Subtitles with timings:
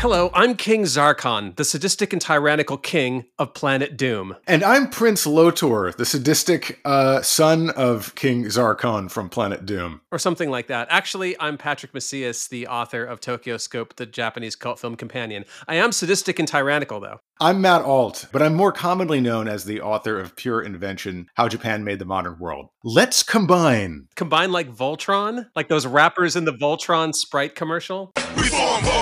[0.00, 4.34] Hello, I'm King Zarkon, the sadistic and tyrannical king of Planet Doom.
[4.46, 10.00] And I'm Prince Lotor, the sadistic uh, son of King Zarkon from Planet Doom.
[10.10, 10.88] Or something like that.
[10.90, 15.44] Actually, I'm Patrick Macias, the author of TokyoScope, the Japanese cult film companion.
[15.68, 17.20] I am sadistic and tyrannical, though.
[17.38, 21.46] I'm Matt Alt, but I'm more commonly known as the author of Pure Invention How
[21.46, 22.70] Japan Made the Modern World.
[22.82, 24.08] Let's combine.
[24.16, 25.50] Combine like Voltron?
[25.54, 28.12] Like those rappers in the Voltron Sprite commercial?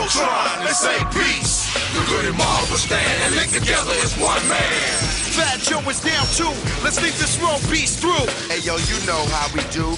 [0.08, 1.68] Voltron and say peace.
[1.92, 5.17] The good and Marvel stand and link together as one man.
[5.38, 6.50] Fat Joe is down too.
[6.82, 8.26] Let's leave this world peace through.
[8.48, 9.96] Hey yo, you know how we do.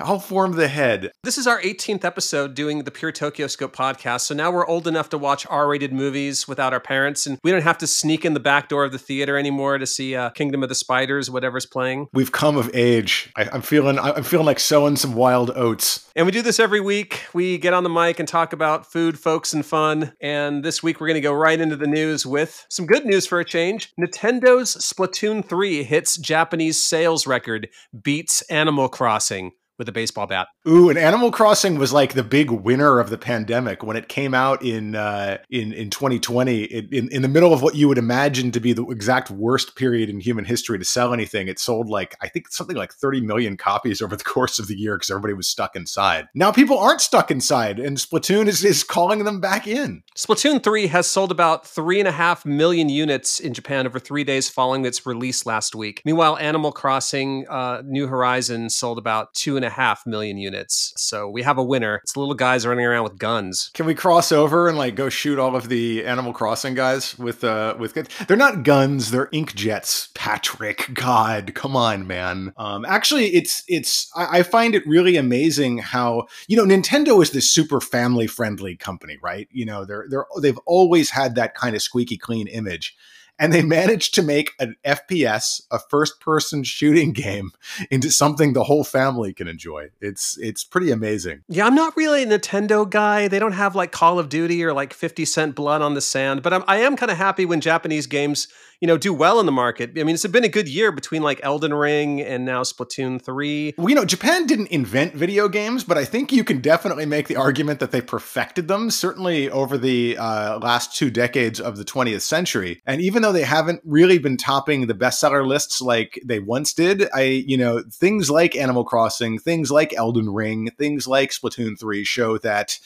[0.00, 1.12] I'll form the head.
[1.22, 4.22] This is our 18th episode doing the Pure TokyoScope podcast.
[4.22, 7.52] So now we're old enough to watch R rated movies without our parents, and we
[7.52, 10.30] don't have to sneak in the back door of the theater anymore to see uh,
[10.30, 12.08] Kingdom of the Spiders, whatever's playing.
[12.12, 13.30] We've come of age.
[13.36, 13.98] I, I'm feeling.
[13.98, 16.10] I'm feeling like sowing some wild oats.
[16.16, 17.22] And we do this every week.
[17.32, 20.12] We get on the mic and talk about food, folks, and fun.
[20.20, 23.26] And this week we're going to go right into the news with some good news
[23.26, 23.92] for a change.
[23.98, 27.68] Nintendo's Splatoon 3 hits Japanese sales record,
[28.02, 30.46] beats Animal Crossing with a baseball bat.
[30.68, 34.34] Ooh, and Animal Crossing was like the big winner of the pandemic when it came
[34.34, 36.64] out in uh, in in 2020.
[36.64, 39.74] It, in in the middle of what you would imagine to be the exact worst
[39.74, 43.22] period in human history to sell anything, it sold like I think something like 30
[43.22, 46.28] million copies over the course of the year because everybody was stuck inside.
[46.34, 50.02] Now people aren't stuck inside, and Splatoon is is calling them back in.
[50.14, 54.24] Splatoon 3 has sold about three and a half million units in Japan over three
[54.24, 56.02] days following its release last week.
[56.04, 60.92] Meanwhile, Animal Crossing uh, New Horizons sold about two and a half million units.
[60.96, 62.00] So we have a winner.
[62.02, 63.70] It's little guys running around with guns.
[63.74, 67.44] Can we cross over and like go shoot all of the Animal Crossing guys with
[67.44, 67.94] uh with
[68.26, 70.08] they're not guns, they're ink jets.
[70.14, 72.52] Patrick, God, come on, man.
[72.56, 77.30] Um, actually, it's it's I, I find it really amazing how you know Nintendo is
[77.30, 79.48] this super family friendly company, right?
[79.50, 82.96] You know they're they're they've always had that kind of squeaky clean image
[83.40, 87.52] and they managed to make an FPS, a first-person shooting game,
[87.90, 89.88] into something the whole family can enjoy.
[90.00, 91.42] It's it's pretty amazing.
[91.48, 93.26] Yeah, I'm not really a Nintendo guy.
[93.26, 96.42] They don't have like Call of Duty or like 50 Cent Blood on the Sand,
[96.42, 98.46] but I'm, I am kind of happy when Japanese games
[98.80, 99.90] you know do well in the market.
[99.98, 103.74] I mean, it's been a good year between like Elden Ring and now Splatoon three.
[103.76, 107.28] Well, you know, Japan didn't invent video games, but I think you can definitely make
[107.28, 108.90] the argument that they perfected them.
[108.90, 113.44] Certainly over the uh, last two decades of the 20th century, and even though they
[113.44, 118.30] haven't really been topping the bestseller lists like they once did, I you know things
[118.30, 122.78] like Animal Crossing, things like Elden Ring, things like Splatoon three show that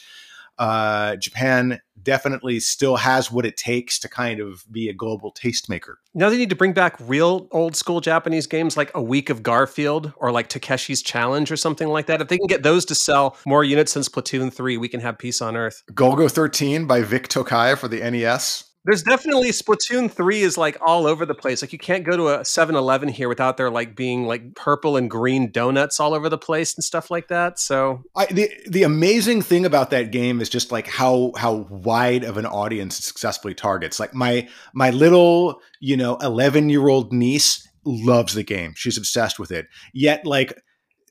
[0.57, 5.95] uh, Japan definitely still has what it takes to kind of be a global tastemaker.
[6.13, 9.43] Now they need to bring back real old school Japanese games like A Week of
[9.43, 12.21] Garfield or like Takeshi's Challenge or something like that.
[12.21, 15.17] If they can get those to sell more units than Splatoon 3, we can have
[15.17, 15.83] peace on Earth.
[15.91, 18.65] Golgo 13 by Vic Tokai for the NES.
[18.85, 21.61] There's definitely Splatoon 3 is like all over the place.
[21.61, 25.09] Like you can't go to a 7-Eleven here without there like being like purple and
[25.09, 27.59] green donuts all over the place and stuff like that.
[27.59, 32.23] So I, the the amazing thing about that game is just like how how wide
[32.23, 33.99] of an audience it successfully targets.
[33.99, 38.73] Like my my little, you know, 11-year-old niece loves the game.
[38.75, 39.67] She's obsessed with it.
[39.93, 40.61] Yet like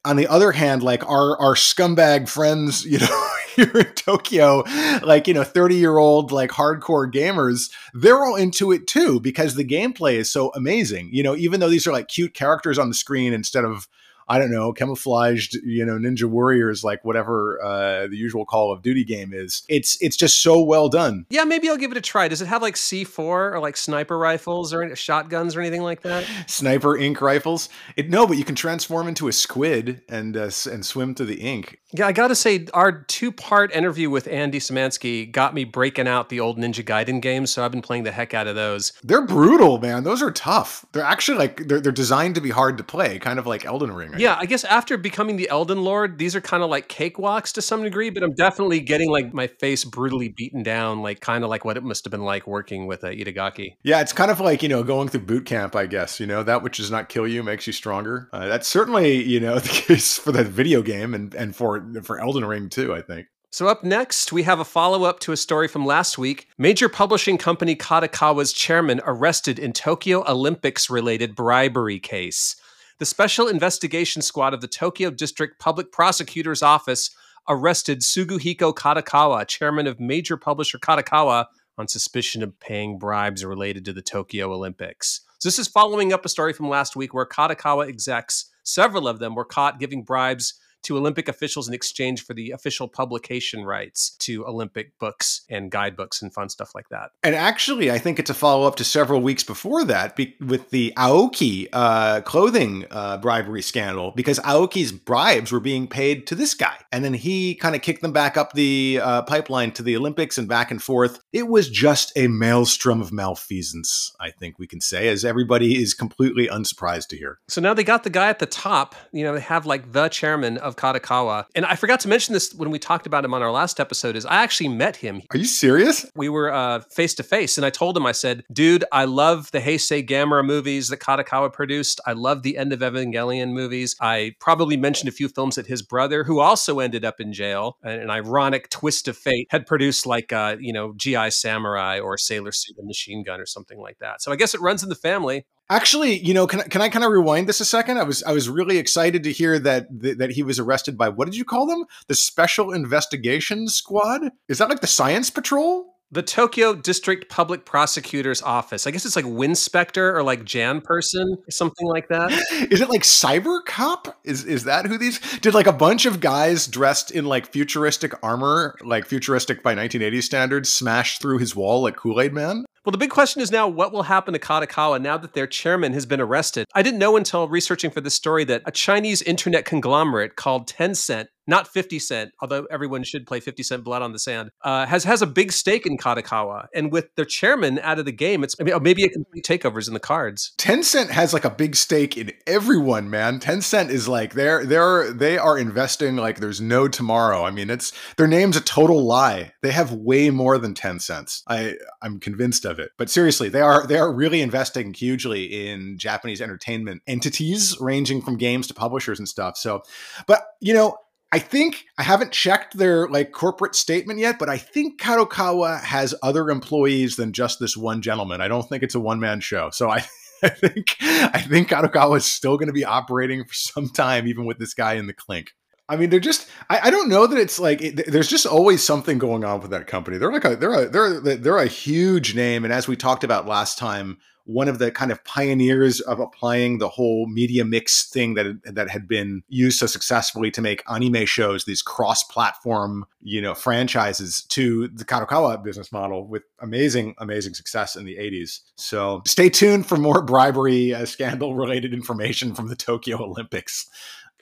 [0.04, 3.26] on the other hand, like our our scumbag friends, you know,
[3.56, 4.64] here in Tokyo,
[5.02, 9.54] like, you know, 30 year old, like hardcore gamers, they're all into it too because
[9.54, 11.10] the gameplay is so amazing.
[11.12, 13.88] You know, even though these are like cute characters on the screen instead of,
[14.28, 18.82] I don't know, camouflaged, you know, ninja warriors, like whatever uh, the usual Call of
[18.82, 19.62] Duty game is.
[19.68, 21.26] It's it's just so well done.
[21.30, 22.28] Yeah, maybe I'll give it a try.
[22.28, 26.02] Does it have like C4 or like sniper rifles or any, shotguns or anything like
[26.02, 26.26] that?
[26.46, 27.68] Sniper ink rifles?
[27.96, 31.40] It, no, but you can transform into a squid and uh, and swim through the
[31.40, 31.78] ink.
[31.92, 36.08] Yeah, I got to say, our two part interview with Andy Szymanski got me breaking
[36.08, 37.52] out the old Ninja Gaiden games.
[37.52, 38.92] So I've been playing the heck out of those.
[39.04, 40.02] They're brutal, man.
[40.02, 40.84] Those are tough.
[40.92, 43.92] They're actually like they're they're designed to be hard to play, kind of like Elden
[43.92, 44.13] Ring.
[44.18, 47.62] Yeah, I guess after becoming the Elden Lord, these are kind of like cakewalks to
[47.62, 51.50] some degree, but I'm definitely getting like my face brutally beaten down, like kind of
[51.50, 53.76] like what it must have been like working with uh, Itagaki.
[53.82, 56.20] Yeah, it's kind of like, you know, going through boot camp, I guess.
[56.20, 58.28] You know, that which does not kill you makes you stronger.
[58.32, 62.20] Uh, that's certainly, you know, the case for the video game and, and for, for
[62.20, 63.26] Elden Ring too, I think.
[63.54, 66.48] So, up next, we have a follow up to a story from last week.
[66.58, 72.56] Major publishing company Kadokawa's chairman arrested in Tokyo Olympics related bribery case.
[73.00, 77.10] The Special Investigation Squad of the Tokyo District Public Prosecutor's Office
[77.48, 81.46] arrested Tsuguhiko Kadokawa, chairman of major publisher Kadokawa,
[81.76, 85.22] on suspicion of paying bribes related to the Tokyo Olympics.
[85.40, 89.18] So, this is following up a story from last week where Kadokawa execs, several of
[89.18, 94.16] them, were caught giving bribes to Olympic officials in exchange for the official publication rights
[94.20, 97.10] to Olympic books and guidebooks and fun stuff like that.
[97.22, 100.70] And actually, I think it's a follow up to several weeks before that be- with
[100.70, 106.54] the Aoki uh, clothing uh, bribery scandal, because Aoki's bribes were being paid to this
[106.54, 106.76] guy.
[106.92, 110.38] And then he kind of kicked them back up the uh, pipeline to the Olympics
[110.38, 111.20] and back and forth.
[111.32, 115.94] It was just a maelstrom of malfeasance, I think we can say, as everybody is
[115.94, 117.38] completely unsurprised to hear.
[117.48, 118.94] So now they got the guy at the top.
[119.12, 121.46] You know, they have like the chairman of Kadokawa.
[121.54, 124.16] And I forgot to mention this when we talked about him on our last episode
[124.16, 125.22] is I actually met him.
[125.30, 126.06] Are you serious?
[126.14, 129.60] We were face to face and I told him, I said, dude, I love the
[129.60, 132.00] Heisei Gamera movies that Kadokawa produced.
[132.06, 133.96] I love the End of Evangelion movies.
[134.00, 137.78] I probably mentioned a few films that his brother, who also ended up in jail,
[137.82, 142.52] an ironic twist of fate, had produced like, uh, you know, GI Samurai or Sailor
[142.52, 144.22] Suit and Machine Gun or something like that.
[144.22, 145.44] So I guess it runs in the family.
[145.70, 147.96] Actually, you know, can, can I kind of rewind this a second?
[147.96, 149.86] I was I was really excited to hear that
[150.18, 151.86] that he was arrested by what did you call them?
[152.06, 154.30] The Special Investigation Squad?
[154.48, 155.93] Is that like the Science Patrol?
[156.10, 158.86] The Tokyo District Public Prosecutor's Office.
[158.86, 162.30] I guess it's like Winspector or like Janperson something like that.
[162.70, 164.20] Is it like Cyber Cop?
[164.22, 168.14] Is is that who these did like a bunch of guys dressed in like futuristic
[168.22, 172.64] armor, like futuristic by 1980 standards, smash through his wall like Kool-Aid Man?
[172.84, 175.94] Well, the big question is now what will happen to Kadokawa now that their chairman
[175.94, 176.66] has been arrested?
[176.74, 181.26] I didn't know until researching for this story that a Chinese internet conglomerate called Tencent
[181.46, 185.04] not 50 Cent, although everyone should play 50 Cent Blood on the Sand, uh, has
[185.04, 186.66] has a big stake in Kadokawa.
[186.74, 189.88] And with their chairman out of the game, it's I mean, maybe a complete takeover's
[189.88, 190.52] in the cards.
[190.58, 193.40] Tencent has like a big stake in everyone, man.
[193.40, 197.44] Tencent is like they're they're they are investing like there's no tomorrow.
[197.44, 199.52] I mean, it's their name's a total lie.
[199.62, 201.42] They have way more than 10 cents.
[201.48, 202.90] I I'm convinced of it.
[202.98, 208.36] But seriously, they are they are really investing hugely in Japanese entertainment entities ranging from
[208.36, 209.56] games to publishers and stuff.
[209.56, 209.82] So,
[210.26, 210.96] but you know,
[211.34, 216.14] I think I haven't checked their like corporate statement yet, but I think Kadokawa has
[216.22, 218.40] other employees than just this one gentleman.
[218.40, 219.70] I don't think it's a one man show.
[219.70, 220.04] So I,
[220.44, 224.44] I think I think Kadokawa is still going to be operating for some time, even
[224.44, 225.50] with this guy in the clink.
[225.88, 226.48] I mean, they're just.
[226.70, 227.82] I, I don't know that it's like.
[227.82, 230.18] It, there's just always something going on with that company.
[230.18, 230.54] They're like a.
[230.54, 230.88] They're a.
[230.88, 234.78] They're a, they're a huge name, and as we talked about last time, one of
[234.78, 239.42] the kind of pioneers of applying the whole media mix thing that that had been
[239.48, 245.62] used so successfully to make anime shows, these cross-platform, you know, franchises to the Kadokawa
[245.62, 248.60] business model with amazing, amazing success in the 80s.
[248.76, 253.88] So stay tuned for more bribery uh, scandal related information from the Tokyo Olympics.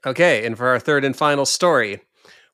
[0.05, 2.01] Okay, and for our third and final story,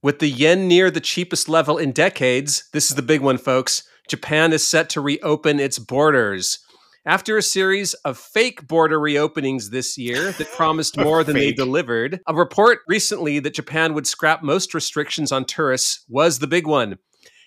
[0.03, 3.85] with the yen near the cheapest level in decades, this is the big one, folks.
[4.07, 6.61] Japan is set to reopen its borders.
[7.07, 12.21] After a series of fake border reopenings this year that promised more than they delivered,
[12.27, 16.99] a report recently that Japan would scrap most restrictions on tourists was the big one.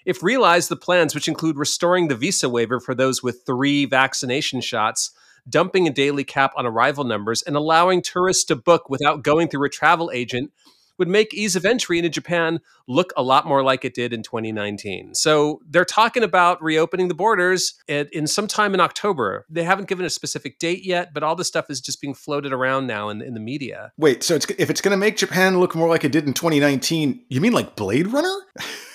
[0.05, 4.61] If realized, the plans, which include restoring the visa waiver for those with three vaccination
[4.61, 5.11] shots,
[5.47, 9.65] dumping a daily cap on arrival numbers, and allowing tourists to book without going through
[9.65, 10.51] a travel agent,
[11.01, 14.21] would make ease of entry into Japan look a lot more like it did in
[14.21, 15.15] 2019.
[15.15, 19.47] So they're talking about reopening the borders at, in sometime in October.
[19.49, 22.53] They haven't given a specific date yet, but all this stuff is just being floated
[22.53, 23.91] around now in, in the media.
[23.97, 26.35] Wait, so it's, if it's going to make Japan look more like it did in
[26.35, 28.37] 2019, you mean like Blade Runner?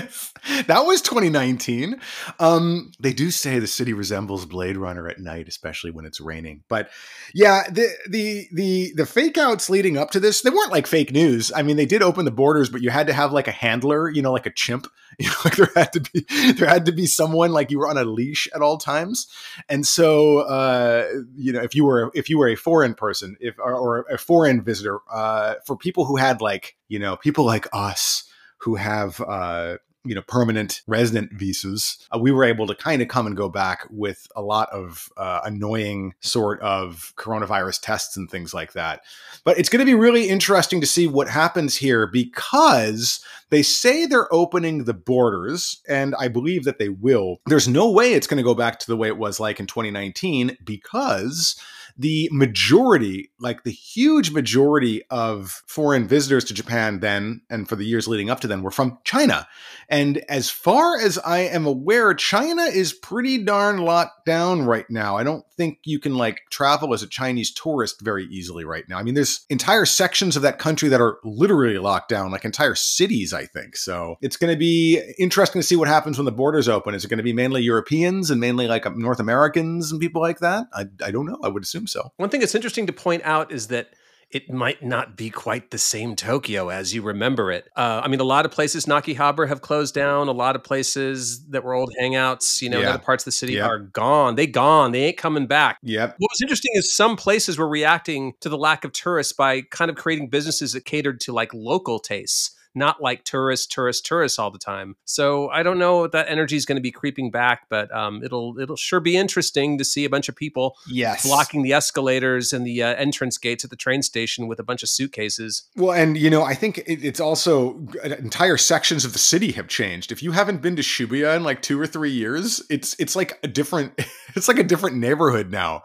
[0.66, 2.00] that was 2019.
[2.38, 6.62] Um, they do say the city resembles Blade Runner at night, especially when it's raining.
[6.68, 6.90] But
[7.34, 11.12] yeah, the the the the fake outs leading up to this, they weren't like fake
[11.12, 11.52] news.
[11.54, 14.08] I mean, they did open the borders, but you had to have like a handler,
[14.08, 14.86] you know, like a chimp.
[15.20, 17.88] You know, like there had to be there had to be someone like you were
[17.88, 19.26] on a leash at all times.
[19.68, 23.58] And so, uh, you know, if you were if you were a foreign person, if
[23.58, 27.66] or, or a foreign visitor, uh, for people who had like you know people like
[27.72, 28.28] us
[28.58, 33.08] who have uh, you know permanent resident visas uh, we were able to kind of
[33.08, 38.30] come and go back with a lot of uh, annoying sort of coronavirus tests and
[38.30, 39.02] things like that.
[39.44, 44.06] But it's going to be really interesting to see what happens here because they say
[44.06, 47.40] they're opening the borders and i believe that they will.
[47.46, 49.66] There's no way it's going to go back to the way it was like in
[49.66, 51.60] 2019 because
[51.98, 57.84] the majority, like the huge majority of foreign visitors to Japan then and for the
[57.84, 59.48] years leading up to then were from China.
[59.88, 65.16] And as far as I am aware, China is pretty darn locked down right now.
[65.16, 68.98] I don't think you can like travel as a Chinese tourist very easily right now.
[68.98, 72.76] I mean, there's entire sections of that country that are literally locked down, like entire
[72.76, 73.76] cities, I think.
[73.76, 76.94] So it's going to be interesting to see what happens when the borders open.
[76.94, 80.38] Is it going to be mainly Europeans and mainly like North Americans and people like
[80.38, 80.68] that?
[80.72, 81.38] I, I don't know.
[81.42, 82.12] I would assume so.
[82.16, 83.90] One thing that's interesting to point out is that
[84.30, 87.66] it might not be quite the same Tokyo as you remember it.
[87.74, 90.28] Uh, I mean, a lot of places, Nakihabara, have closed down.
[90.28, 92.90] A lot of places that were old hangouts, you know, Yeah.
[92.90, 93.66] other parts of the city Yep.
[93.70, 94.34] are gone.
[94.34, 94.92] They gone.
[94.92, 95.78] They ain't coming back.
[95.82, 96.16] Yep.
[96.18, 99.90] What was interesting is some places were reacting to the lack of tourists by kind
[99.90, 104.50] of creating businesses that catered to like local tastes, not like tourists, tourists, tourists all
[104.50, 104.96] the time.
[105.04, 108.22] So I don't know if that energy is going to be creeping back, but um,
[108.22, 111.26] it'll it'll sure be interesting to see a bunch of people Yes.
[111.26, 114.82] blocking the escalators and the uh, entrance gates at the train station with a bunch
[114.82, 115.64] of suitcases.
[115.76, 119.68] Well, and you know, I think it, it's also entire sections of the city have
[119.68, 120.12] changed.
[120.12, 123.38] If you haven't been to Shibuya in like two or three years, it's it's like
[123.42, 123.92] a different
[124.36, 125.82] it's like a different neighborhood now.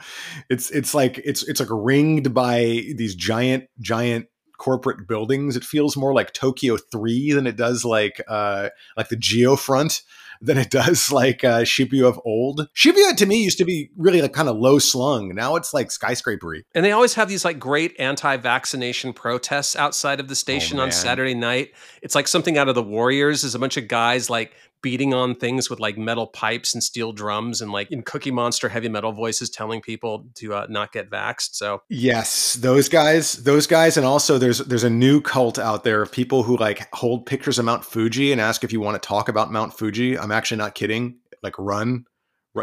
[0.50, 2.60] It's it's like it's it's like ringed by
[2.96, 5.56] these giant giant corporate buildings.
[5.56, 10.02] It feels more like Tokyo three than it does like uh like the Geofront
[10.42, 12.68] than it does like uh Shibuya of old.
[12.76, 15.30] Shibuya to me used to be really like kind of low slung.
[15.36, 16.64] Now it's like skyscrapery.
[16.74, 20.92] And they always have these like great anti-vaccination protests outside of the station on.
[20.92, 21.72] Saturday night.
[22.02, 23.44] It's like something out of the Warriors.
[23.44, 27.12] Is a bunch of guys like beating on things with like metal pipes and steel
[27.12, 31.10] drums and like in Cookie Monster heavy metal voices telling people to uh, not get
[31.10, 31.56] vaxxed.
[31.56, 36.04] So Yes, those guys, those guys, and also there's there's a new cult out there
[36.04, 39.08] of people who like hold pictures of Mount Fuji and ask if you want to
[39.08, 40.20] talk about Mount Fuji.
[40.20, 41.18] I'm actually not kidding.
[41.42, 42.04] Like run, Ru-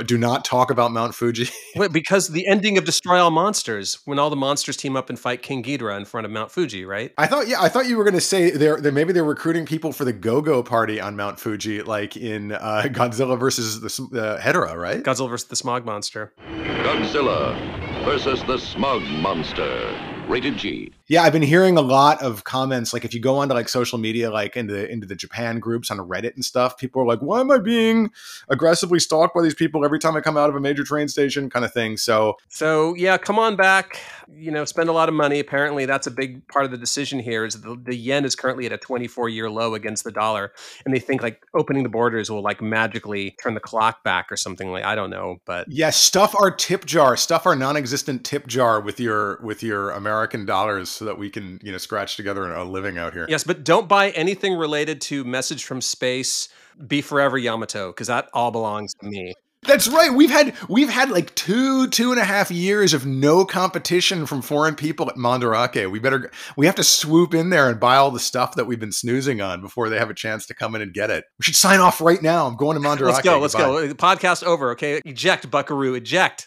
[0.07, 1.49] do not talk about Mount Fuji.
[1.77, 5.19] Wait, because the ending of Destroy All Monsters, when all the monsters team up and
[5.19, 7.13] fight King Ghidorah in front of Mount Fuji, right?
[7.19, 9.67] I thought, yeah, I thought you were going to say they're, they're maybe they're recruiting
[9.67, 13.87] people for the Go Go Party on Mount Fuji, like in uh, Godzilla versus the
[13.87, 15.03] s- uh, Hedorah, right?
[15.03, 16.33] Godzilla versus the Smog Monster.
[16.49, 19.97] Godzilla versus the Smog Monster.
[20.29, 20.93] Rated G.
[21.11, 22.93] Yeah, I've been hearing a lot of comments.
[22.93, 25.91] Like if you go onto like social media, like into the into the Japan groups
[25.91, 28.13] on Reddit and stuff, people are like, "Why am I being
[28.49, 31.51] aggressively stalked by these people every time I come out of a major train station?"
[31.51, 31.97] Kind of thing.
[31.97, 34.01] So So yeah, come on back.
[34.33, 35.41] You know, spend a lot of money.
[35.41, 37.45] Apparently, that's a big part of the decision here.
[37.45, 40.53] Is the, the yen is currently at a 24 year low against the dollar,
[40.85, 44.37] and they think like opening the borders will like magically turn the clock back or
[44.37, 48.47] something like I don't know, but yes, stuff our tip jar, stuff our non-existent tip
[48.47, 52.53] jar with your with your American dollars, so that we can you know scratch together
[52.53, 53.25] a living out here.
[53.27, 56.51] yes, but don't buy anything related to message from space.
[56.87, 59.33] Be forever Yamato because that all belongs to me.
[59.63, 60.13] That's right.
[60.13, 64.43] We've had we've had like two two and a half years of no competition from
[64.43, 65.91] foreign people at Mandarake.
[65.91, 68.79] We better we have to swoop in there and buy all the stuff that we've
[68.79, 71.25] been snoozing on before they have a chance to come in and get it.
[71.39, 72.47] We should sign off right now.
[72.47, 73.13] I'm going to Mandarake.
[73.13, 73.39] Let's go.
[73.39, 73.87] Let's Goodbye.
[73.87, 73.95] go.
[73.95, 74.73] Podcast over.
[74.73, 75.95] Okay, eject Buckaroo.
[75.95, 76.47] Eject.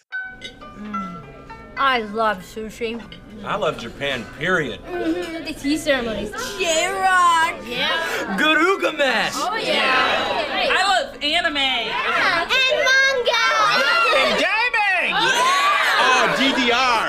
[1.76, 3.02] I love sushi.
[3.46, 4.80] I love Japan, period.
[4.86, 5.44] Mm-hmm.
[5.44, 6.32] The tea ceremonies.
[6.58, 7.60] J-Rock!
[7.68, 8.38] Yeah.
[8.40, 9.34] Garuga Mesh!
[9.36, 10.72] Oh yeah.
[10.72, 11.56] I love anime!
[11.56, 12.44] Yeah.
[12.44, 13.44] And manga.
[13.60, 15.12] Oh, and gaming!
[15.12, 16.08] Oh, yeah!
[16.08, 17.04] Oh, DDR.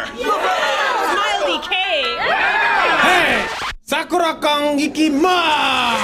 [1.14, 1.72] Smiley K!
[3.06, 3.46] Hey!
[3.82, 5.94] Sakura Kong Ikima!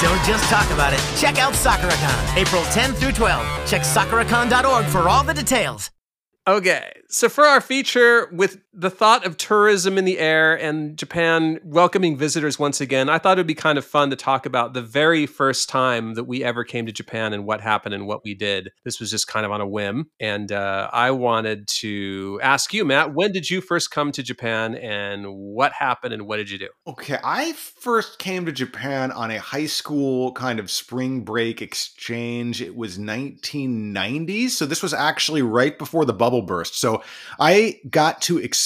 [0.00, 1.00] Don't just talk about it.
[1.18, 3.68] Check out SakuraCon, April 10 through 12.
[3.68, 5.90] Check sakuracon.org for all the details.
[6.48, 11.58] Okay, so for our feature, with the thought of tourism in the air and Japan
[11.64, 14.74] welcoming visitors once again, I thought it would be kind of fun to talk about
[14.74, 18.22] the very first time that we ever came to Japan and what happened and what
[18.24, 18.70] we did.
[18.84, 20.10] This was just kind of on a whim.
[20.20, 24.76] And uh, I wanted to ask you, Matt, when did you first come to Japan
[24.76, 26.68] and what happened and what did you do?
[26.86, 32.62] Okay, I first came to Japan on a high school kind of spring break exchange.
[32.62, 36.80] It was 1990, so this was actually right before the bubble burst.
[36.80, 37.02] So
[37.40, 38.59] I got to experience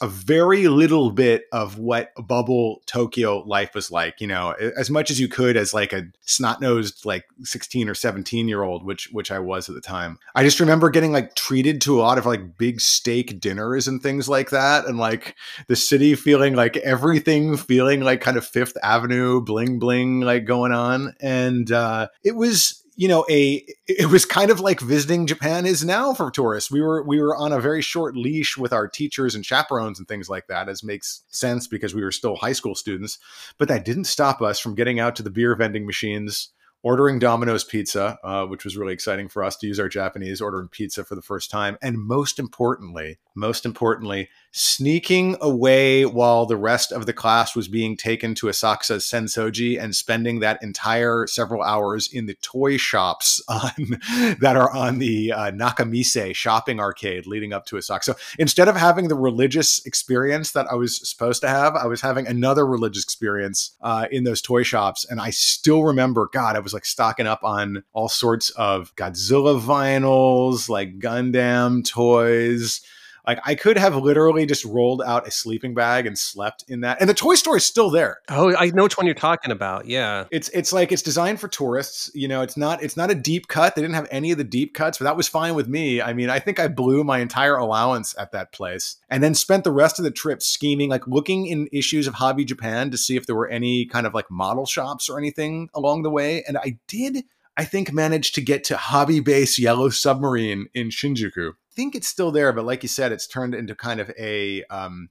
[0.00, 5.10] a very little bit of what bubble Tokyo life was like, you know, as much
[5.10, 9.30] as you could as like a snot-nosed like 16 or 17 year old, which which
[9.30, 10.18] I was at the time.
[10.34, 14.02] I just remember getting like treated to a lot of like big steak dinners and
[14.02, 15.36] things like that and like
[15.68, 20.72] the city feeling like everything feeling like kind of Fifth Avenue bling bling like going
[20.72, 21.14] on.
[21.20, 25.84] And uh, it was you know a it was kind of like visiting Japan is
[25.84, 26.70] now for tourists.
[26.70, 30.06] We were we were on a very short leash with our teachers and chaperones and
[30.06, 33.18] things like that, as makes sense because we were still high school students.
[33.58, 36.50] But that didn't stop us from getting out to the beer vending machines.
[36.82, 40.68] Ordering Domino's pizza, uh, which was really exciting for us to use our Japanese, ordering
[40.68, 41.76] pizza for the first time.
[41.82, 47.96] And most importantly, most importantly, sneaking away while the rest of the class was being
[47.96, 54.00] taken to Asakusa's Sensoji and spending that entire several hours in the toy shops on,
[54.40, 58.04] that are on the uh, Nakamise shopping arcade leading up to Asakusa.
[58.04, 62.00] So instead of having the religious experience that I was supposed to have, I was
[62.00, 65.06] having another religious experience uh, in those toy shops.
[65.08, 69.60] And I still remember, God, I was like stocking up on all sorts of Godzilla
[69.60, 72.80] vinyls, like Gundam toys
[73.26, 77.00] Like I could have literally just rolled out a sleeping bag and slept in that.
[77.00, 78.18] And the toy store is still there.
[78.28, 79.86] Oh, I know which one you're talking about.
[79.86, 80.24] Yeah.
[80.30, 82.10] It's it's like it's designed for tourists.
[82.14, 83.74] You know, it's not it's not a deep cut.
[83.74, 86.00] They didn't have any of the deep cuts, but that was fine with me.
[86.00, 89.64] I mean, I think I blew my entire allowance at that place, and then spent
[89.64, 93.16] the rest of the trip scheming, like looking in issues of Hobby Japan to see
[93.16, 96.42] if there were any kind of like model shops or anything along the way.
[96.46, 97.24] And I did.
[97.56, 101.52] I think managed to get to Hobby Base Yellow Submarine in Shinjuku.
[101.80, 105.08] Think it's still there, but like you said, it's turned into kind of a um,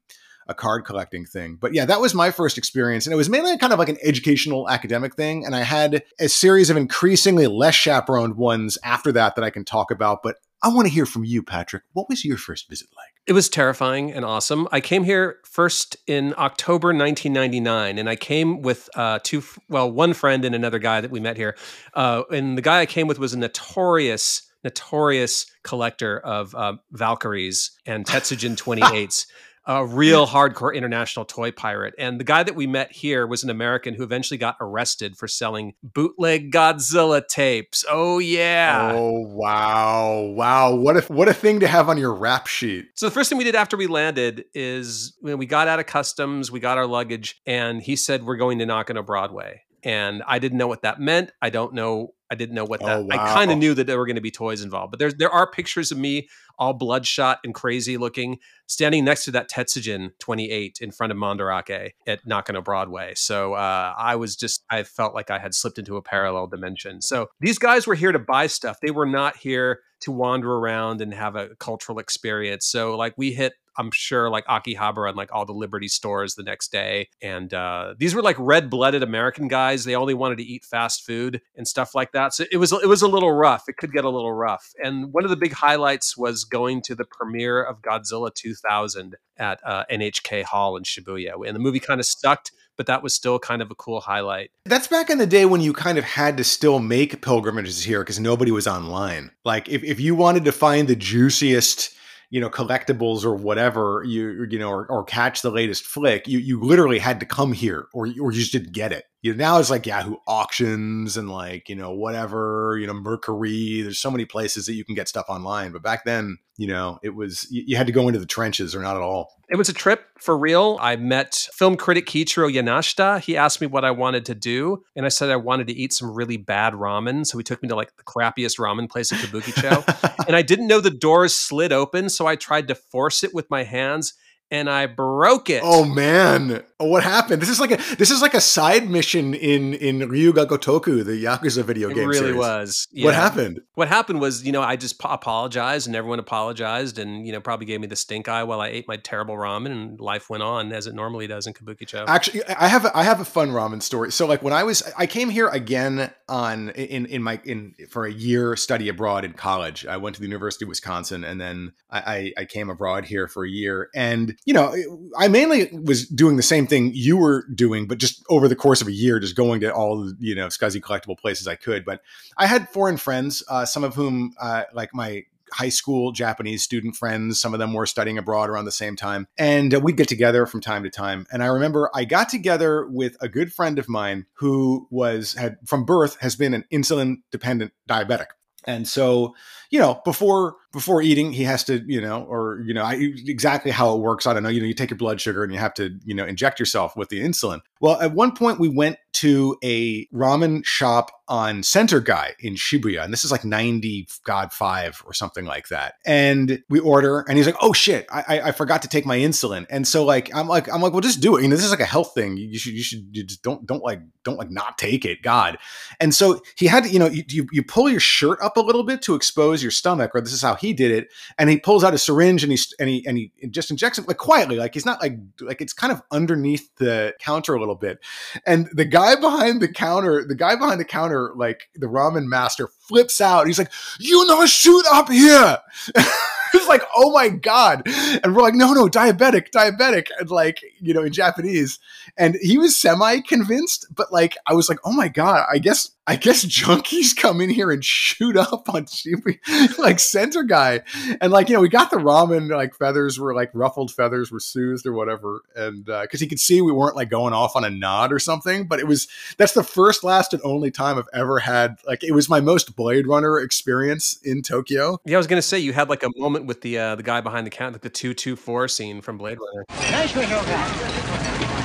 [0.47, 1.57] a card collecting thing.
[1.59, 3.07] But yeah, that was my first experience.
[3.07, 5.47] And it was mainly kind of like an educational academic thing.
[5.47, 9.65] And I had a series of increasingly less chaperoned ones after that that I can
[9.65, 10.21] talk about.
[10.21, 11.81] But I want to hear from you, Patrick.
[11.93, 13.13] What was your first visit like?
[13.25, 14.67] It was terrifying and awesome.
[14.71, 20.13] I came here first in October 1999, and I came with uh, two, well, one
[20.13, 21.57] friend and another guy that we met here.
[21.95, 27.71] Uh, and the guy I came with was a notorious notorious collector of uh, Valkyries
[27.85, 29.25] and Tetsujin 28s.
[29.69, 31.93] a real hardcore international toy pirate.
[31.99, 35.27] And the guy that we met here was an American who eventually got arrested for
[35.27, 37.85] selling bootleg Godzilla tapes.
[37.87, 38.91] Oh yeah.
[38.95, 40.21] Oh wow.
[40.21, 40.75] Wow.
[40.75, 42.87] What a what a thing to have on your rap sheet.
[42.95, 45.85] So the first thing we did after we landed is when we got out of
[45.85, 49.61] customs, we got our luggage, and he said we're going to Nakano Broadway.
[49.83, 51.31] And I didn't know what that meant.
[51.43, 52.99] I don't know I didn't know what that.
[52.99, 55.15] Oh, I kind of knew that there were going to be toys involved, but there's
[55.15, 56.27] there are pictures of me
[56.59, 61.91] all bloodshot and crazy looking, standing next to that Tetsujin 28 in front of Mandarake
[62.05, 63.13] at Nakano Broadway.
[63.15, 67.01] So uh, I was just I felt like I had slipped into a parallel dimension.
[67.01, 68.77] So these guys were here to buy stuff.
[68.81, 72.65] They were not here to wander around and have a cultural experience.
[72.65, 76.43] So like we hit I'm sure like Akihabara and like all the Liberty stores the
[76.43, 77.07] next day.
[77.21, 79.85] And uh, these were like red blooded American guys.
[79.85, 82.33] They only wanted to eat fast food and stuff like that.
[82.33, 83.63] So it was it was a little rough.
[83.69, 84.73] It could get a little rough.
[84.83, 89.61] And one of the big highlights was going to the premiere of Godzilla 2000 at
[89.65, 91.47] uh, NHK Hall in Shibuya.
[91.47, 94.51] And the movie kind of sucked But that was still kind of a cool highlight.
[94.65, 98.01] That's back in the day when you kind of had to still make pilgrimages here
[98.01, 99.31] because nobody was online.
[99.45, 101.93] Like if, if you wanted to find the juiciest
[102.29, 106.39] you know collectibles or whatever you you know or, or catch the latest flick you
[106.39, 109.37] you literally had to come here or or you just didn't get it you know
[109.37, 114.11] now it's like yahoo auctions and like you know whatever you know Mercari there's so
[114.11, 117.47] many places that you can get stuff online but back then you know it was
[117.49, 119.73] you, you had to go into the trenches or not at all It was a
[119.73, 120.77] trip for real.
[120.79, 123.21] I met film critic Kiichiro Yanashita.
[123.21, 125.93] He asked me what I wanted to do, and I said I wanted to eat
[125.93, 127.25] some really bad ramen.
[127.25, 130.25] So he took me to like the crappiest ramen place in Kabukicho.
[130.27, 133.49] and I didn't know the doors slid open, so I tried to force it with
[133.49, 134.13] my hands
[134.51, 135.61] and I broke it.
[135.63, 137.41] Oh man, oh, what happened?
[137.41, 141.23] This is like a this is like a side mission in in Ryuga Gotoku, the
[141.23, 142.03] Yakuza video it game.
[142.03, 142.37] It really series.
[142.37, 142.87] was.
[142.97, 143.61] What happened?
[143.75, 147.65] What happened was, you know, I just apologized and everyone apologized and, you know, probably
[147.65, 150.71] gave me the stink eye while I ate my terrible ramen and life went on
[150.71, 152.05] as it normally does in Kabukicho.
[152.07, 154.11] Actually, I have a, I have a fun ramen story.
[154.11, 158.05] So like when I was I came here again on in in my in for
[158.05, 159.85] a year study abroad in college.
[159.85, 163.27] I went to the University of Wisconsin and then I I, I came abroad here
[163.27, 163.89] for a year.
[163.93, 164.73] And you know,
[165.17, 168.81] I mainly was doing the same thing you were doing, but just over the course
[168.81, 171.85] of a year, just going to all the you know scuzzy collectible places I could.
[171.85, 172.01] But
[172.37, 176.95] I had foreign friends, uh, some of whom uh, like my high school Japanese student
[176.95, 177.39] friends.
[177.39, 179.27] Some of them were studying abroad around the same time.
[179.37, 181.25] And uh, we'd get together from time to time.
[181.31, 185.57] And I remember I got together with a good friend of mine who was, had
[185.65, 188.27] from birth, has been an insulin dependent diabetic.
[188.65, 189.35] And so,
[189.69, 192.93] you know, before before eating, he has to, you know, or you know, I,
[193.25, 194.27] exactly how it works.
[194.27, 194.49] I don't know.
[194.49, 196.95] You know, you take your blood sugar and you have to, you know, inject yourself
[196.95, 197.61] with the insulin.
[197.81, 203.03] Well, at one point, we went to a ramen shop on Center Gai in Shibuya,
[203.03, 205.95] and this is like ninety God five or something like that.
[206.05, 209.65] And we order, and he's like, "Oh shit, I, I, forgot to take my insulin."
[209.69, 211.43] And so, like, I'm like, I'm like, well, just do it.
[211.43, 212.37] You know, this is like a health thing.
[212.37, 215.21] You should, you should, you just don't, don't like, don't like not take it.
[215.21, 215.57] God.
[215.99, 218.83] And so he had to, you know, you, you pull your shirt up a little
[218.83, 221.09] bit to expose your stomach, or this is how he did it.
[221.37, 224.07] And he pulls out a syringe and he and he and he just injects it
[224.07, 227.75] like quietly, like he's not like like it's kind of underneath the counter a little
[227.75, 227.99] bit.
[228.45, 232.67] And the guy behind the counter, the guy behind the counter, like the ramen master,
[232.67, 233.47] flips out.
[233.47, 235.57] He's like, "You know, shoot up here."
[236.53, 237.83] it's like, oh my god!
[238.23, 241.79] And we're like, no, no, diabetic, diabetic, and like, you know, in Japanese.
[242.17, 245.91] And he was semi convinced, but like, I was like, oh my God, I guess,
[246.07, 248.87] I guess junkies come in here and shoot up on
[249.77, 250.81] like Center Gai.
[251.21, 254.39] And like, you know, we got the ramen, like feathers were like ruffled feathers were
[254.39, 255.41] soothed or whatever.
[255.55, 258.19] And uh, cause he could see we weren't like going off on a nod or
[258.19, 262.03] something, but it was, that's the first, last, and only time I've ever had, like,
[262.03, 264.99] it was my most Blade Runner experience in Tokyo.
[265.05, 267.21] Yeah, I was gonna say you had like a moment with the uh, the guy
[267.21, 269.65] behind the counter, like the two two four scene from Blade Runner.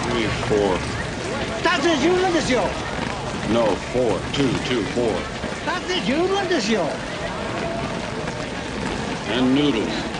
[0.08, 0.78] We need four.
[1.62, 2.68] Dat is Jutlanders, joh.
[3.52, 5.12] No, four, two, two, four.
[5.12, 5.14] Two, two, four.
[5.64, 6.88] Dat is Jutlanders, joh.
[9.28, 10.14] And noodles.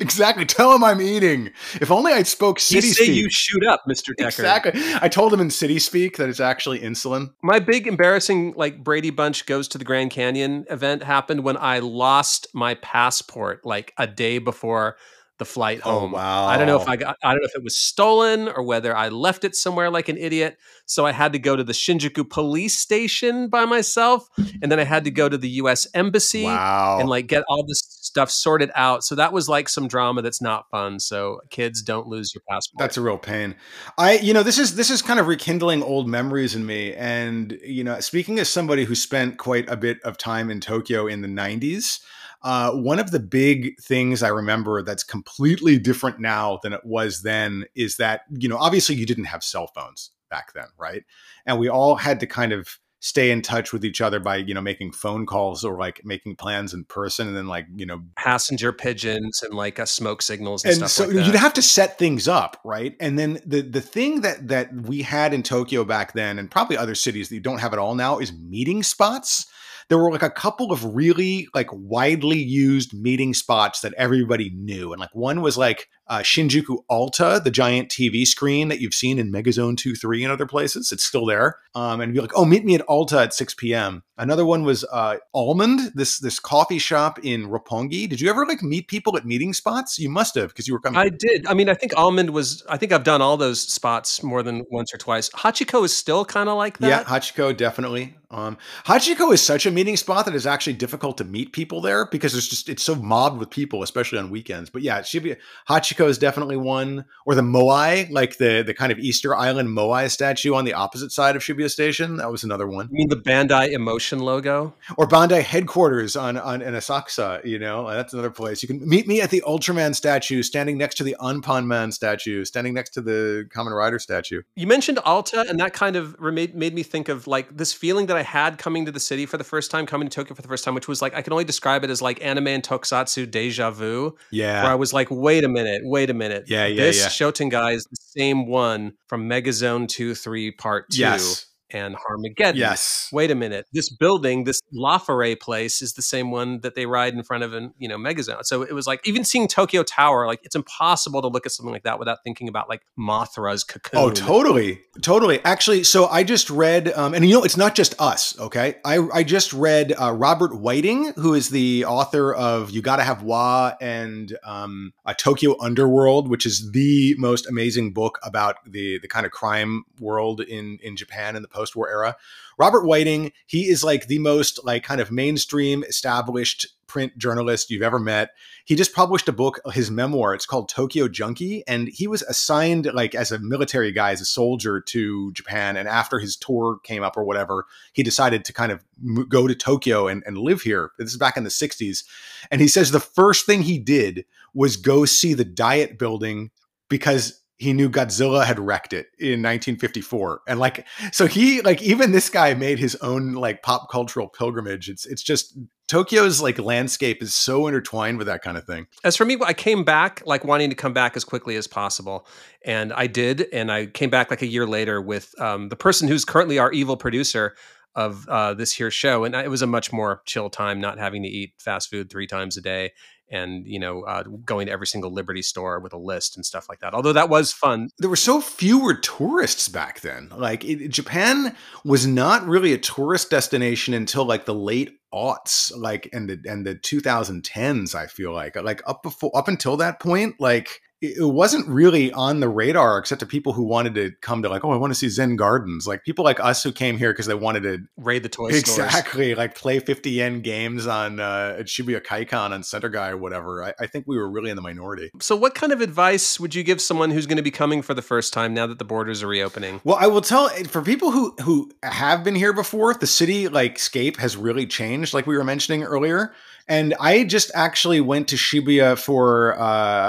[0.00, 0.44] Exactly.
[0.44, 1.50] Tell him I'm eating.
[1.80, 3.16] If only I spoke city you say speak.
[3.16, 4.14] You shoot up, Mr.
[4.18, 4.26] Deckard.
[4.26, 4.72] Exactly.
[5.00, 7.32] I told him in city speak that it's actually insulin.
[7.42, 11.78] My big embarrassing, like Brady Bunch goes to the Grand Canyon event happened when I
[11.78, 14.96] lost my passport like a day before
[15.38, 16.12] the flight Oh, home.
[16.12, 16.46] wow.
[16.46, 18.94] I don't know if I got I don't know if it was stolen or whether
[18.96, 20.56] I left it somewhere like an idiot.
[20.86, 24.28] So I had to go to the Shinjuku police station by myself
[24.60, 26.98] and then I had to go to the US embassy Wow.
[27.00, 29.02] and like get all this stuff sorted out.
[29.04, 31.00] So that was like some drama that's not fun.
[31.00, 32.78] So kids don't lose your passport.
[32.78, 33.56] That's a real pain.
[33.98, 36.94] I, you know, this is this is kind of rekindling old memories in me.
[36.94, 41.06] And you know, speaking as somebody who spent quite a bit of time in Tokyo
[41.06, 42.00] in the '90s,
[42.42, 47.22] uh, one of the big things I remember that's completely different now than it was
[47.22, 51.04] then is that you know, obviously, you didn't have cell phones back then, right?
[51.46, 54.54] And we all had to kind of stay in touch with each other by you
[54.54, 58.00] know making phone calls or like making plans in person and then like you know
[58.16, 61.26] passenger pigeons and like uh, smoke signals and, and stuff so like that.
[61.26, 65.02] you'd have to set things up right and then the the thing that that we
[65.02, 67.96] had in tokyo back then and probably other cities that you don't have at all
[67.96, 69.46] now is meeting spots
[69.88, 74.92] there were like a couple of really like widely used meeting spots that everybody knew
[74.92, 79.18] and like one was like uh, shinjuku alta the giant tv screen that you've seen
[79.18, 82.44] in megazone 2 3 and other places it's still there um, and be like oh
[82.44, 86.78] meet me at alta at 6 p.m another one was uh, almond this this coffee
[86.78, 90.48] shop in roppongi did you ever like meet people at meeting spots you must have
[90.48, 91.46] because you were coming I did.
[91.46, 92.64] I mean, I think Almond was.
[92.68, 95.30] I think I've done all those spots more than once or twice.
[95.30, 96.88] Hachiko is still kind of like that.
[96.88, 98.14] Yeah, Hachiko definitely.
[98.30, 102.06] Um, Hachiko is such a meeting spot that it's actually difficult to meet people there
[102.06, 104.70] because it's just it's so mobbed with people, especially on weekends.
[104.70, 105.36] But yeah, Shibuya
[105.68, 110.10] Hachiko is definitely one, or the Moai, like the the kind of Easter Island Moai
[110.10, 112.16] statue on the opposite side of Shibuya Station.
[112.16, 112.88] That was another one.
[112.90, 114.74] You mean the Bandai Emotion logo?
[114.96, 117.44] Or Bandai headquarters on on in Asakusa.
[117.44, 118.62] You know, uh, that's another place.
[118.62, 122.74] You can meet me at the Ultraman statue, standing next to the Anpanman statue, standing
[122.74, 124.42] next to the Kamen Rider statue.
[124.54, 128.06] You mentioned Alta, and that kind of made, made me think of like this feeling
[128.06, 130.42] that I had coming to the city for the first time, coming to Tokyo for
[130.42, 132.62] the first time, which was like I can only describe it as like anime and
[132.62, 134.16] tokusatsu deja vu.
[134.30, 134.62] Yeah.
[134.62, 136.44] Where I was like, wait a minute, wait a minute.
[136.46, 137.08] Yeah, yeah, This yeah.
[137.48, 141.46] guy is the same one from Megazone 2 3 Part 2 Yes.
[141.72, 142.56] And Harmageddon.
[142.56, 143.08] Yes.
[143.12, 143.66] Wait a minute.
[143.72, 147.44] This building, this La Forêt place, is the same one that they ride in front
[147.44, 148.44] of an, you know, Megazone.
[148.44, 151.72] So it was like even seeing Tokyo Tower, like it's impossible to look at something
[151.72, 154.00] like that without thinking about like Mothra's cocoon.
[154.00, 155.44] Oh, totally, totally.
[155.44, 158.38] Actually, so I just read, um, and you know, it's not just us.
[158.38, 163.04] Okay, I I just read uh, Robert Whiting, who is the author of "You Gotta
[163.04, 168.98] Have Wa" and um, uh, Tokyo Underworld, which is the most amazing book about the
[169.00, 172.16] the kind of crime world in in Japan in the post war era.
[172.58, 177.82] Robert Whiting, he is like the most like kind of mainstream established print journalist you've
[177.82, 178.32] ever met.
[178.66, 180.34] He just published a book, his memoir.
[180.34, 184.26] It's called Tokyo Junkie, and he was assigned like as a military guy, as a
[184.26, 185.78] soldier to Japan.
[185.78, 188.84] And after his tour came up or whatever, he decided to kind of
[189.30, 190.90] go to Tokyo and, and live here.
[190.98, 192.04] This is back in the '60s,
[192.50, 196.50] and he says the first thing he did was go see the Diet Building
[196.90, 202.10] because he knew Godzilla had wrecked it in 1954 and like so he like even
[202.10, 204.88] this guy made his own like pop cultural pilgrimage.
[204.88, 208.86] It's it's just Tokyo's like landscape is so intertwined with that kind of thing.
[209.04, 212.26] As for me, I came back like wanting to come back as quickly as possible,
[212.64, 213.46] and I did.
[213.52, 216.72] And I came back like a year later with um, the person who's currently our
[216.72, 217.54] evil producer
[217.94, 221.22] of uh, this here show, and it was a much more chill time, not having
[221.22, 222.92] to eat fast food three times a day,
[223.32, 226.68] and you know, uh, going to every single Liberty store with a list and stuff
[226.68, 226.94] like that.
[226.94, 227.88] Although that was fun.
[227.98, 233.30] there were so fewer tourists back then like it, Japan was not really a tourist
[233.30, 238.56] destination until like the late aughts like and the and the 2010s I feel like
[238.56, 242.98] like up before up until that point like it it wasn't really on the radar
[242.98, 245.36] except to people who wanted to come to like, oh, I want to see Zen
[245.36, 245.86] Gardens.
[245.86, 248.60] Like people like us who came here because they wanted to Raid the toy stores.
[248.60, 253.16] exactly like play 50 yen games on uh, at Shibuya Kaikon on Center Gai or
[253.16, 253.64] whatever.
[253.64, 255.10] I, I think we were really in the minority.
[255.20, 257.94] So, what kind of advice would you give someone who's going to be coming for
[257.94, 259.80] the first time now that the borders are reopening?
[259.84, 263.78] Well, I will tell for people who who have been here before, the city like
[263.78, 266.32] scape has really changed, like we were mentioning earlier.
[266.68, 269.52] And I just actually went to Shibuya for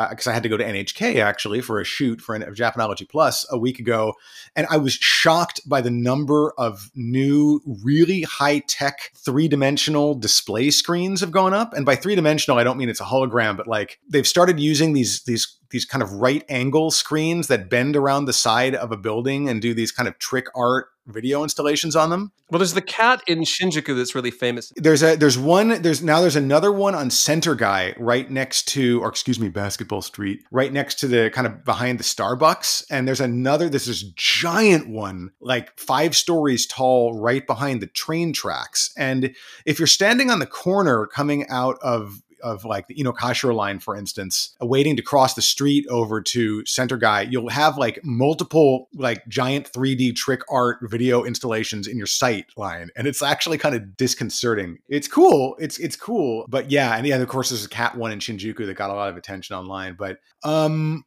[0.09, 3.45] because I had to go to NHK actually for a shoot for an, Japanology Plus
[3.49, 4.13] a week ago,
[4.55, 10.69] and I was shocked by the number of new, really high tech three dimensional display
[10.71, 11.73] screens have gone up.
[11.73, 14.93] And by three dimensional, I don't mean it's a hologram, but like they've started using
[14.93, 18.97] these these these kind of right angle screens that bend around the side of a
[18.97, 22.31] building and do these kind of trick art video installations on them.
[22.49, 24.71] Well, there's the cat in Shinjuku that's really famous.
[24.75, 29.01] There's a there's one there's now there's another one on Center Gai right next to
[29.01, 33.07] or excuse me Basketball Street right next to the kind of behind the Starbucks and
[33.07, 38.93] there's another there's this giant one like 5 stories tall right behind the train tracks
[38.97, 39.35] and
[39.65, 43.95] if you're standing on the corner coming out of of like the Inokashira line, for
[43.95, 49.25] instance, waiting to cross the street over to Center Gai, you'll have like multiple like
[49.27, 53.97] giant 3D trick art video installations in your sight line, and it's actually kind of
[53.97, 54.79] disconcerting.
[54.87, 55.55] It's cool.
[55.59, 58.65] It's it's cool, but yeah, and yeah, of course, there's a cat one in Shinjuku
[58.65, 59.95] that got a lot of attention online.
[59.97, 61.05] But um,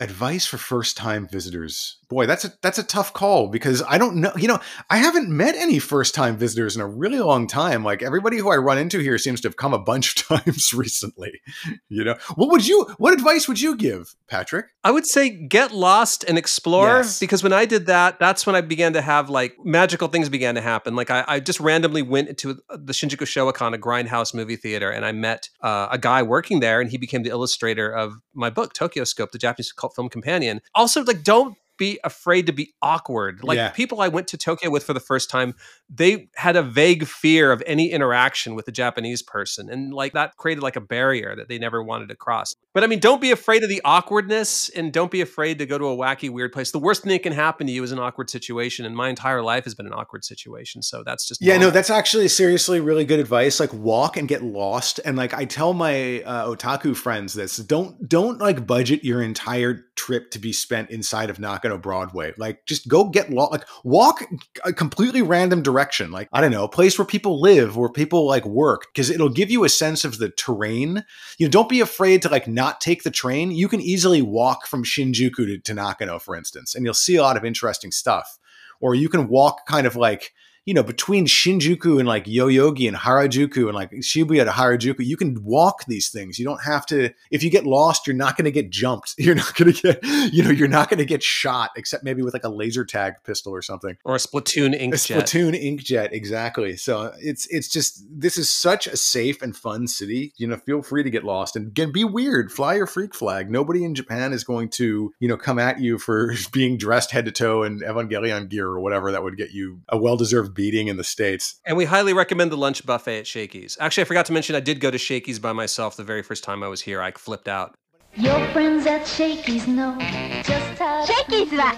[0.00, 4.16] advice for first time visitors boy that's a that's a tough call because i don't
[4.16, 4.58] know you know
[4.90, 8.50] i haven't met any first time visitors in a really long time like everybody who
[8.50, 11.40] i run into here seems to have come a bunch of times recently
[11.88, 15.72] you know what would you what advice would you give patrick I would say get
[15.72, 17.18] lost and explore Yes.
[17.18, 20.56] because when I did that, that's when I began to have like magical things began
[20.56, 20.94] to happen.
[20.94, 25.06] Like I, I just randomly went into the Shinjuku Showakan, a grindhouse movie theater, and
[25.06, 28.74] I met uh, a guy working there, and he became the illustrator of my book,
[28.74, 30.60] TokyoScope, the Japanese film companion.
[30.74, 33.42] Also, like don't be afraid to be awkward.
[33.42, 33.70] Like Yeah.
[33.70, 35.54] people I went to Tokyo with for the first time,
[35.88, 39.68] they had a vague fear of any interaction with a Japanese person.
[39.70, 42.54] And like that created like a barrier that they never wanted to cross.
[42.72, 45.78] But I mean, don't be afraid of the awkwardness and don't be afraid to go
[45.78, 46.70] to a wacky, weird place.
[46.70, 48.86] The worst thing that can happen to you is an awkward situation.
[48.86, 50.82] And my entire life has been an awkward situation.
[50.82, 53.60] So that's just Yeah, no, that's actually seriously really good advice.
[53.60, 55.00] Like walk and get lost.
[55.04, 59.86] And like I tell my uh, otaku friends this, don't don't like budget your entire
[59.96, 62.32] trip to be spent inside of Nakano Broadway.
[62.36, 63.52] Like just go get lost.
[63.52, 64.22] Like walk
[64.64, 66.10] a completely random direction.
[66.10, 69.28] Like I don't know, a place where people live, where people like work, because it'll
[69.28, 71.04] give you a sense of the terrain.
[71.38, 73.50] You know, don't be afraid to like not take the train.
[73.50, 77.22] You can easily walk from Shinjuku to, to Nakano, for instance, and you'll see a
[77.22, 78.38] lot of interesting stuff.
[78.80, 80.34] Or you can walk kind of like
[80.66, 85.16] you know, between Shinjuku and like Yoyogi and Harajuku and like Shibuya to Harajuku, you
[85.16, 86.38] can walk these things.
[86.38, 89.14] You don't have to, if you get lost, you're not going to get jumped.
[89.24, 92.22] You're not going to get, you know, you're not going to get shot except maybe
[92.22, 93.96] with like a laser tag pistol or something.
[94.04, 95.16] or a Splatoon inkjet.
[95.16, 95.22] A.
[95.22, 96.76] Splatoon inkjet, exactly.
[96.76, 100.32] So it's it's just this is such a safe and fun city.
[100.36, 102.52] You know, feel free to get lost and get, be weird.
[102.52, 103.50] Fly your freak flag.
[103.50, 107.24] Nobody in Japan is going to you know come at you for being dressed head
[107.24, 110.87] to toe in Evangelion gear or whatever that would get you a well deserved beating
[110.87, 111.59] in the states.
[111.65, 113.77] And we highly recommend the lunch buffet at Shakey's.
[113.79, 116.43] Actually, I forgot to mention I did go to Shakey's by myself the very first
[116.43, 117.01] time I was here.
[117.01, 117.75] I flipped out.
[118.15, 119.95] Your friends at Shakey's know
[120.43, 121.73] just how シェイキーズは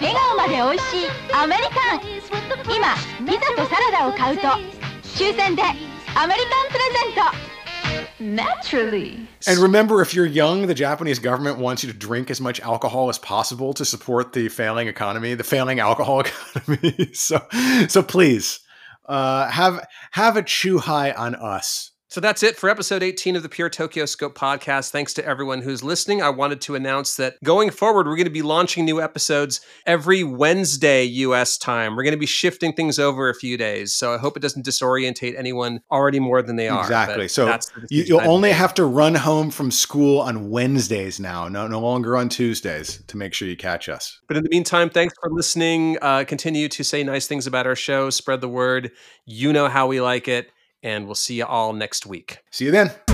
[0.00, 2.00] 笑顔まで美味しいアメリカン
[2.74, 2.94] 今
[3.26, 4.48] ピザとサラダを買うと
[5.02, 7.55] 抽選でアメリカンプレゼント
[8.19, 12.59] Naturally And remember, if you're young, the Japanese government wants you to drink as much
[12.61, 16.19] alcohol as possible to support the failing economy, the failing alcohol
[16.55, 17.13] economy.
[17.13, 17.39] so,
[17.87, 18.59] so please
[19.05, 21.91] uh, have have a chuhai on us.
[22.09, 24.91] So that's it for episode 18 of the Pure TokyoScope podcast.
[24.91, 26.21] Thanks to everyone who's listening.
[26.21, 30.23] I wanted to announce that going forward, we're going to be launching new episodes every
[30.23, 31.97] Wednesday US time.
[31.97, 33.93] We're going to be shifting things over a few days.
[33.93, 36.79] So I hope it doesn't disorientate anyone already more than they are.
[36.79, 37.27] Exactly.
[37.27, 41.49] So that's you, you'll I've only have to run home from school on Wednesdays now,
[41.49, 44.21] no, no longer on Tuesdays, to make sure you catch us.
[44.29, 45.97] But in the meantime, thanks for listening.
[46.01, 48.91] Uh, continue to say nice things about our show, spread the word.
[49.25, 50.51] You know how we like it.
[50.87, 52.39] And we'll see you all next week.
[52.49, 53.06] See you then.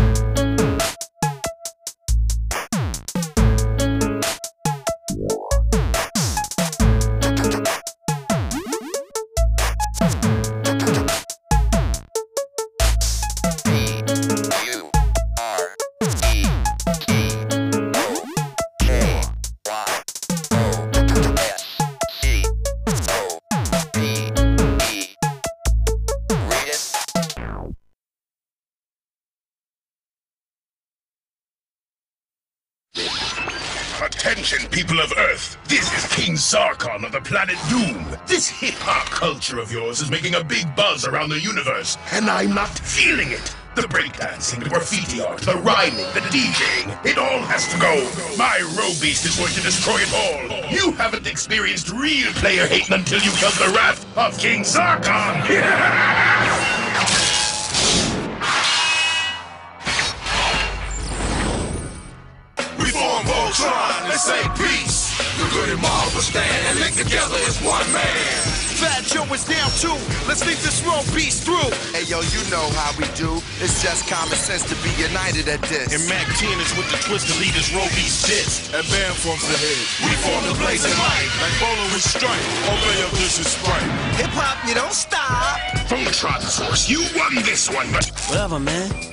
[34.53, 35.57] Attention, people of Earth.
[35.67, 38.05] This is King Zarkon of the planet Doom.
[38.27, 42.53] This hip-hop culture of yours is making a big buzz around the universe, and I'm
[42.53, 43.55] not feeling it.
[43.75, 47.95] The breakdancing, the graffiti art, the rhyming, the DJing, it all has to go.
[48.37, 50.71] My Row Beast is going to destroy it all.
[50.71, 56.29] You haven't experienced real player hating until you felt the wrath of King Zarkon.
[64.23, 65.11] say peace.
[65.35, 68.23] The good and Marvel stand and link together as one man.
[68.79, 69.99] Fat Joe is down too.
[70.31, 71.67] Let's leave this road beast through.
[71.91, 73.43] Hey yo, you know how we do.
[73.59, 75.91] It's just common sense to be united at this.
[75.91, 78.71] And Mac 10 is with the twist twisted leaders, Row Beast diss.
[78.71, 79.83] And Bam forms the head.
[80.07, 81.29] We form the blazing light.
[81.43, 82.45] Like Bolo with strike.
[82.71, 83.91] Obey of this is Sprite.
[84.23, 85.59] Hip hop, you don't stop.
[85.91, 89.12] Phone Voltron Source, you won this one, but Whatever, man.